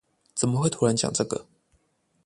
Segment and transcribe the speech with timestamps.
[0.33, 1.47] 怎麼會突然講這個